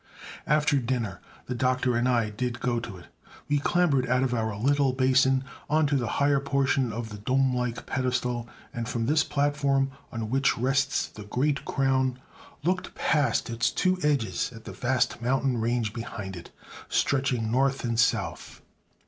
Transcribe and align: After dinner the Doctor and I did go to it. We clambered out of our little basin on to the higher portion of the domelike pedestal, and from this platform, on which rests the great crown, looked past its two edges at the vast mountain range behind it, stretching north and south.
After 0.47 0.77
dinner 0.77 1.21
the 1.45 1.53
Doctor 1.53 1.95
and 1.95 2.09
I 2.09 2.31
did 2.31 2.59
go 2.59 2.79
to 2.79 2.97
it. 2.97 3.05
We 3.47 3.59
clambered 3.59 4.09
out 4.09 4.23
of 4.23 4.33
our 4.33 4.57
little 4.57 4.93
basin 4.93 5.43
on 5.69 5.85
to 5.85 5.95
the 5.95 6.07
higher 6.17 6.39
portion 6.39 6.91
of 6.91 7.09
the 7.09 7.19
domelike 7.19 7.85
pedestal, 7.85 8.49
and 8.73 8.89
from 8.89 9.05
this 9.05 9.23
platform, 9.23 9.91
on 10.11 10.31
which 10.31 10.57
rests 10.57 11.05
the 11.07 11.25
great 11.25 11.65
crown, 11.65 12.17
looked 12.63 12.95
past 12.95 13.47
its 13.51 13.69
two 13.69 13.99
edges 14.01 14.51
at 14.55 14.63
the 14.65 14.73
vast 14.73 15.21
mountain 15.21 15.59
range 15.61 15.93
behind 15.93 16.35
it, 16.35 16.49
stretching 16.89 17.51
north 17.51 17.83
and 17.83 17.99
south. 17.99 18.63